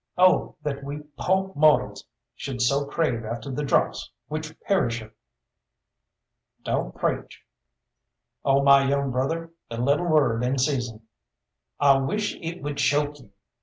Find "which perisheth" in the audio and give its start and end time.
4.29-5.11